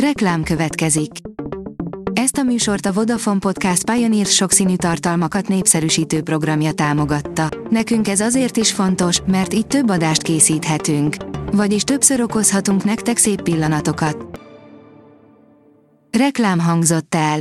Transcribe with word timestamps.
Reklám 0.00 0.42
következik. 0.42 1.10
Ezt 2.12 2.36
a 2.36 2.42
műsort 2.42 2.86
a 2.86 2.92
Vodafone 2.92 3.38
Podcast 3.38 3.90
Pioneer 3.90 4.26
sokszínű 4.26 4.76
tartalmakat 4.76 5.48
népszerűsítő 5.48 6.22
programja 6.22 6.72
támogatta. 6.72 7.48
Nekünk 7.70 8.08
ez 8.08 8.20
azért 8.20 8.56
is 8.56 8.72
fontos, 8.72 9.20
mert 9.26 9.54
így 9.54 9.66
több 9.66 9.90
adást 9.90 10.22
készíthetünk. 10.22 11.16
Vagyis 11.52 11.82
többször 11.82 12.20
okozhatunk 12.20 12.84
nektek 12.84 13.16
szép 13.16 13.42
pillanatokat. 13.42 14.40
Reklám 16.18 16.58
hangzott 16.58 17.14
el. 17.14 17.40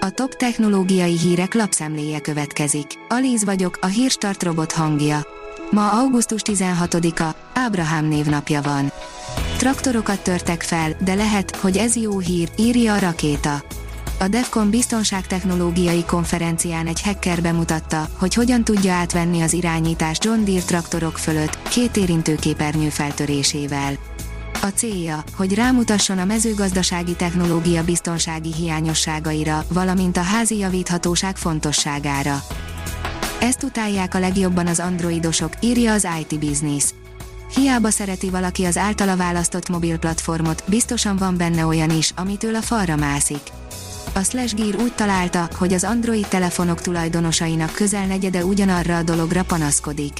A 0.00 0.10
top 0.10 0.34
technológiai 0.34 1.18
hírek 1.18 1.54
lapszemléje 1.54 2.20
következik. 2.20 2.86
Alíz 3.08 3.44
vagyok, 3.44 3.78
a 3.80 3.86
hírstart 3.86 4.42
robot 4.42 4.72
hangja. 4.72 5.26
Ma 5.70 5.90
augusztus 5.90 6.40
16-a, 6.44 7.36
Ábrahám 7.54 8.04
névnapja 8.04 8.62
van. 8.62 8.92
Traktorokat 9.56 10.20
törtek 10.20 10.62
fel, 10.62 10.96
de 11.04 11.14
lehet, 11.14 11.56
hogy 11.56 11.76
ez 11.76 11.96
jó 11.96 12.18
hír, 12.18 12.48
írja 12.56 12.94
a 12.94 12.98
rakéta. 12.98 13.62
A 14.18 14.28
Defcon 14.28 14.70
biztonságtechnológiai 14.70 16.04
konferencián 16.04 16.86
egy 16.86 17.02
hacker 17.02 17.42
bemutatta, 17.42 18.08
hogy 18.18 18.34
hogyan 18.34 18.64
tudja 18.64 18.92
átvenni 18.92 19.40
az 19.40 19.52
irányítást 19.52 20.24
John 20.24 20.44
Deere 20.44 20.62
traktorok 20.62 21.18
fölött, 21.18 21.68
két 21.68 21.96
érintőképernyő 21.96 22.88
feltörésével. 22.88 23.92
A 24.62 24.66
célja, 24.66 25.24
hogy 25.36 25.54
rámutasson 25.54 26.18
a 26.18 26.24
mezőgazdasági 26.24 27.14
technológia 27.14 27.84
biztonsági 27.84 28.52
hiányosságaira, 28.54 29.64
valamint 29.68 30.16
a 30.16 30.22
házi 30.22 30.58
javíthatóság 30.58 31.36
fontosságára. 31.36 32.42
Ezt 33.40 33.62
utálják 33.62 34.14
a 34.14 34.18
legjobban 34.18 34.66
az 34.66 34.80
androidosok, 34.80 35.52
írja 35.60 35.92
az 35.92 36.06
IT 36.20 36.38
Business. 36.38 36.84
Hiába 37.54 37.90
szereti 37.90 38.30
valaki 38.30 38.64
az 38.64 38.76
általa 38.76 39.16
választott 39.16 39.68
mobil 39.68 39.98
platformot, 39.98 40.62
biztosan 40.66 41.16
van 41.16 41.36
benne 41.36 41.66
olyan 41.66 41.90
is, 41.90 42.12
amitől 42.16 42.54
a 42.54 42.60
falra 42.60 42.96
mászik. 42.96 43.40
A 44.12 44.22
Slash 44.22 44.54
Gear 44.54 44.74
úgy 44.76 44.94
találta, 44.94 45.48
hogy 45.58 45.72
az 45.72 45.84
Android 45.84 46.26
telefonok 46.26 46.80
tulajdonosainak 46.80 47.72
közel 47.72 48.06
negyede 48.06 48.44
ugyanarra 48.44 48.96
a 48.96 49.02
dologra 49.02 49.42
panaszkodik. 49.42 50.12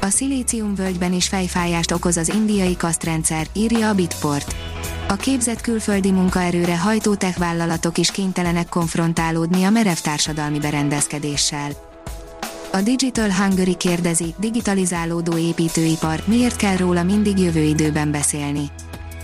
A 0.00 0.08
szilícium 0.08 0.74
völgyben 0.74 1.12
is 1.12 1.28
fejfájást 1.28 1.92
okoz 1.92 2.16
az 2.16 2.28
indiai 2.28 2.76
kasztrendszer, 2.76 3.46
írja 3.52 3.88
a 3.88 3.94
Bitport. 3.94 4.54
A 5.08 5.16
képzett 5.16 5.60
külföldi 5.60 6.10
munkaerőre 6.10 6.78
hajtó 6.78 7.14
tech 7.14 7.98
is 7.98 8.10
kénytelenek 8.10 8.68
konfrontálódni 8.68 9.64
a 9.64 9.70
merev 9.70 9.96
társadalmi 9.96 10.58
berendezkedéssel. 10.58 11.87
A 12.72 12.80
Digital 12.80 13.32
Hungary 13.32 13.76
kérdezi, 13.76 14.34
digitalizálódó 14.38 15.36
építőipar, 15.36 16.22
miért 16.24 16.56
kell 16.56 16.76
róla 16.76 17.02
mindig 17.02 17.38
jövő 17.38 17.62
időben 17.62 18.10
beszélni? 18.10 18.70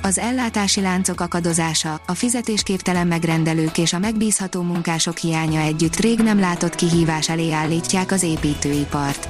Az 0.03 0.19
ellátási 0.19 0.81
láncok 0.81 1.21
akadozása, 1.21 2.01
a 2.07 2.15
fizetésképtelen 2.15 3.07
megrendelők 3.07 3.79
és 3.79 3.93
a 3.93 3.99
megbízható 3.99 4.63
munkások 4.63 5.17
hiánya 5.17 5.61
együtt 5.61 5.97
rég 5.97 6.19
nem 6.19 6.41
látott 6.41 6.75
kihívás 6.75 7.29
elé 7.29 7.53
állítják 7.53 8.13
az 8.13 8.23
építőipart. 8.23 9.29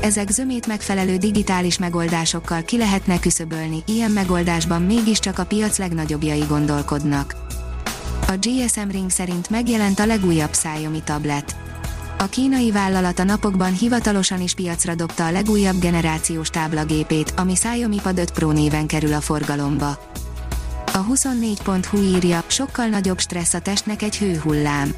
Ezek 0.00 0.30
zömét 0.30 0.66
megfelelő 0.66 1.16
digitális 1.16 1.78
megoldásokkal 1.78 2.62
ki 2.62 2.78
lehetne 2.78 3.18
küszöbölni, 3.18 3.82
ilyen 3.86 4.10
megoldásban 4.10 4.82
mégiscsak 4.82 5.38
a 5.38 5.44
piac 5.44 5.78
legnagyobbjai 5.78 6.44
gondolkodnak. 6.48 7.34
A 8.28 8.32
GSM 8.40 8.88
Ring 8.90 9.10
szerint 9.10 9.50
megjelent 9.50 9.98
a 9.98 10.06
legújabb 10.06 10.50
Xiaomi 10.50 11.02
tablet. 11.04 11.56
A 12.24 12.28
kínai 12.28 12.70
vállalat 12.70 13.18
a 13.18 13.24
napokban 13.24 13.72
hivatalosan 13.72 14.40
is 14.40 14.54
piacra 14.54 14.94
dobta 14.94 15.26
a 15.26 15.30
legújabb 15.30 15.78
generációs 15.78 16.50
táblagépét, 16.50 17.32
ami 17.36 17.52
Xiaomi 17.52 18.00
Pad 18.02 18.18
5 18.18 18.30
Pro 18.30 18.50
néven 18.50 18.86
kerül 18.86 19.12
a 19.12 19.20
forgalomba. 19.20 19.98
A 20.92 21.04
24.hu 21.04 21.98
írja, 21.98 22.44
sokkal 22.46 22.86
nagyobb 22.86 23.18
stressz 23.18 23.54
a 23.54 23.58
testnek 23.58 24.02
egy 24.02 24.18
hőhullám. 24.18 24.94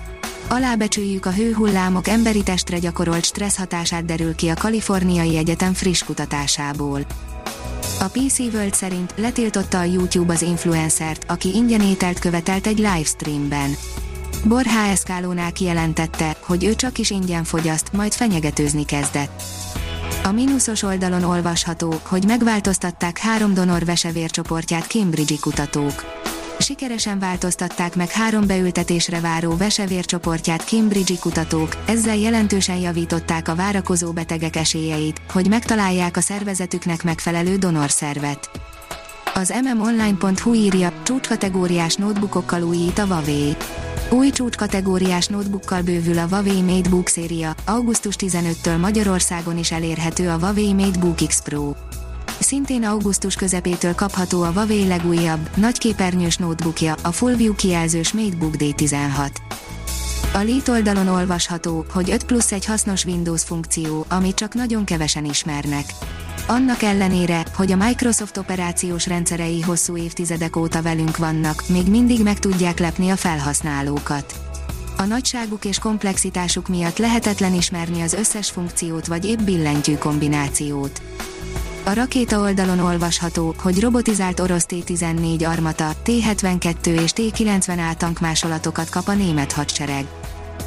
Alábecsüljük 0.48 1.26
a 1.26 1.32
hőhullámok 1.32 2.08
emberi 2.08 2.42
testre 2.42 2.78
gyakorolt 2.78 3.24
stressz 3.24 3.56
hatását 3.56 4.04
derül 4.04 4.34
ki 4.34 4.48
a 4.48 4.54
Kaliforniai 4.54 5.36
Egyetem 5.36 5.72
friss 5.72 6.02
kutatásából. 6.02 7.00
A 8.00 8.04
PC 8.04 8.38
World 8.38 8.74
szerint 8.74 9.14
letiltotta 9.16 9.78
a 9.78 9.84
YouTube 9.84 10.32
az 10.32 10.42
influencert, 10.42 11.24
aki 11.30 11.54
ingyen 11.54 11.80
ételt 11.80 12.18
követelt 12.18 12.66
egy 12.66 12.78
livestreamben. 12.78 13.76
Borhá 14.48 14.90
Eszkálónál 14.90 15.52
kijelentette, 15.52 16.36
hogy 16.40 16.64
ő 16.64 16.74
csak 16.74 16.98
is 16.98 17.10
ingyen 17.10 17.44
fogyaszt, 17.44 17.92
majd 17.92 18.12
fenyegetőzni 18.12 18.84
kezdett. 18.84 19.42
A 20.24 20.32
mínuszos 20.32 20.82
oldalon 20.82 21.22
olvasható, 21.22 21.94
hogy 22.02 22.24
megváltoztatták 22.26 23.18
három 23.18 23.54
donor 23.54 23.84
vesevércsoportját 23.84 24.86
Cambridge-i 24.86 25.38
kutatók. 25.38 26.04
Sikeresen 26.58 27.18
változtatták 27.18 27.96
meg 27.96 28.10
három 28.10 28.46
beültetésre 28.46 29.20
váró 29.20 29.56
vesevércsoportját 29.56 30.62
Cambridge-i 30.62 31.18
kutatók, 31.18 31.76
ezzel 31.86 32.16
jelentősen 32.16 32.76
javították 32.76 33.48
a 33.48 33.54
várakozó 33.54 34.12
betegek 34.12 34.56
esélyeit, 34.56 35.20
hogy 35.32 35.48
megtalálják 35.48 36.16
a 36.16 36.20
szervezetüknek 36.20 37.02
megfelelő 37.02 37.56
donorszervet. 37.56 38.50
Az 39.34 39.54
mmonline.hu 39.62 40.54
írja, 40.54 40.92
csúcskategóriás 41.02 41.94
notebookokkal 41.94 42.62
újít 42.62 42.98
a 42.98 43.06
Huawei. 43.06 43.56
Új 44.10 44.30
csúcskategóriás 44.30 45.26
notebookkal 45.26 45.82
bővül 45.82 46.18
a 46.18 46.26
Huawei 46.26 46.62
MateBook 46.62 47.08
széria, 47.08 47.54
augusztus 47.64 48.14
15-től 48.18 48.80
Magyarországon 48.80 49.58
is 49.58 49.72
elérhető 49.72 50.28
a 50.28 50.38
Huawei 50.38 50.72
MateBook 50.72 51.16
X 51.26 51.42
Pro. 51.42 51.72
Szintén 52.38 52.84
augusztus 52.84 53.34
közepétől 53.34 53.94
kapható 53.94 54.42
a 54.42 54.52
Huawei 54.52 54.86
legújabb, 54.86 55.48
nagyképernyős 55.56 56.36
notebookja, 56.36 56.94
a 57.02 57.12
FullView 57.12 57.54
kijelzős 57.54 58.12
MateBook 58.12 58.54
D16. 58.58 59.30
A 60.32 60.38
Lead 60.38 60.68
oldalon 60.68 61.08
olvasható, 61.08 61.84
hogy 61.92 62.10
5 62.10 62.24
plusz 62.24 62.52
egy 62.52 62.64
hasznos 62.64 63.04
Windows 63.04 63.42
funkció, 63.42 64.04
amit 64.08 64.34
csak 64.34 64.54
nagyon 64.54 64.84
kevesen 64.84 65.24
ismernek. 65.24 65.84
Annak 66.46 66.82
ellenére, 66.82 67.44
hogy 67.54 67.72
a 67.72 67.76
Microsoft 67.76 68.36
operációs 68.36 69.06
rendszerei 69.06 69.60
hosszú 69.60 69.96
évtizedek 69.96 70.56
óta 70.56 70.82
velünk 70.82 71.16
vannak, 71.16 71.62
még 71.68 71.86
mindig 71.86 72.22
meg 72.22 72.38
tudják 72.38 72.78
lepni 72.78 73.10
a 73.10 73.16
felhasználókat. 73.16 74.34
A 74.96 75.02
nagyságuk 75.02 75.64
és 75.64 75.78
komplexitásuk 75.78 76.68
miatt 76.68 76.98
lehetetlen 76.98 77.54
ismerni 77.54 78.00
az 78.00 78.12
összes 78.12 78.50
funkciót 78.50 79.06
vagy 79.06 79.24
épp 79.24 79.38
billentyű 79.38 79.94
kombinációt. 79.94 81.02
A 81.84 81.92
rakéta 81.92 82.40
oldalon 82.40 82.78
olvasható, 82.78 83.54
hogy 83.58 83.80
robotizált 83.80 84.40
orosz 84.40 84.66
T-14 84.68 85.48
armata, 85.48 85.90
T-72 86.04 86.86
és 86.86 87.12
T-90 87.12 87.96
tankmásolatokat 87.96 88.88
kap 88.88 89.08
a 89.08 89.14
német 89.14 89.52
hadsereg 89.52 90.06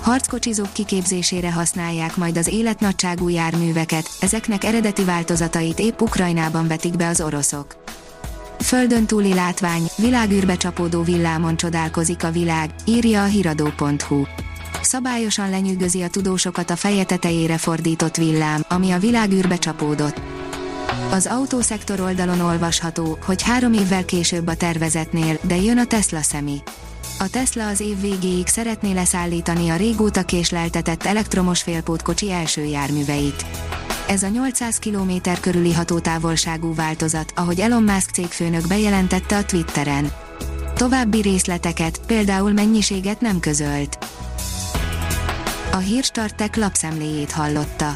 harckocsizók 0.02 0.74
kiképzésére 0.74 1.52
használják 1.52 2.16
majd 2.16 2.38
az 2.38 2.48
életnagyságú 2.48 3.30
járműveket, 3.30 4.10
ezeknek 4.20 4.64
eredeti 4.64 5.04
változatait 5.04 5.80
épp 5.80 6.02
Ukrajnában 6.02 6.68
vetik 6.68 6.96
be 6.96 7.08
az 7.08 7.22
oroszok. 7.22 7.84
Földön 8.60 9.06
túli 9.06 9.34
látvány, 9.34 9.90
világűrbe 9.98 10.58
csapódó 10.58 11.02
villámon 11.02 11.56
csodálkozik 11.56 12.24
a 12.24 12.32
világ, 12.32 12.70
írja 12.86 13.24
a 13.24 13.26
hiradó.hu. 13.26 14.24
Szabályosan 14.82 15.50
lenyűgözi 15.50 16.02
a 16.02 16.08
tudósokat 16.08 16.70
a 16.70 16.76
feje 16.76 17.04
tetejére 17.04 17.58
fordított 17.58 18.16
villám, 18.16 18.66
ami 18.68 18.92
a 18.92 19.00
világűrbe 19.00 19.58
csapódott. 19.58 20.22
Az 21.12 21.26
autószektor 21.26 22.00
oldalon 22.00 22.40
olvasható, 22.40 23.18
hogy 23.26 23.42
három 23.42 23.74
évvel 23.74 24.06
később 24.06 24.48
a 24.48 24.56
tervezetnél, 24.56 25.40
de 25.42 25.56
jön 25.56 25.78
a 25.78 25.86
Tesla 25.86 26.22
szemi. 26.22 26.62
A 27.22 27.30
Tesla 27.30 27.68
az 27.68 27.80
év 27.80 28.02
végéig 28.02 28.48
szeretné 28.48 28.94
leszállítani 28.94 29.70
a 29.70 29.76
régóta 29.76 30.24
késleltetett 30.24 31.04
elektromos 31.04 31.62
félpótkocsi 31.62 32.32
első 32.32 32.64
járműveit. 32.64 33.46
Ez 34.08 34.24
a 34.24 34.28
800 34.28 34.80
km 34.80 35.12
körüli 35.42 35.74
hatótávolságú 35.74 36.74
változat, 36.76 37.32
ahogy 37.36 37.60
Elon 37.60 37.84
Musk 37.84 38.10
cégfőnök 38.10 38.68
bejelentette 38.68 39.38
a 39.38 39.46
Twitteren. 39.46 40.12
További 40.76 41.22
részleteket, 41.22 42.02
például 42.06 42.52
mennyiséget 42.52 43.22
nem 43.22 43.40
közölt. 43.40 43.98
A 45.72 45.78
Hírstartek 45.78 46.56
lapszemléjét 46.56 47.32
hallotta. 47.32 47.96